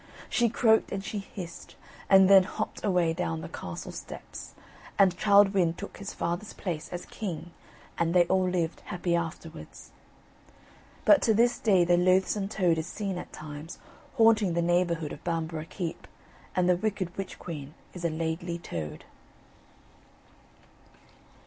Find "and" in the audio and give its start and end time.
0.91-1.05, 2.09-2.27, 4.97-5.15, 7.99-8.11, 16.55-16.67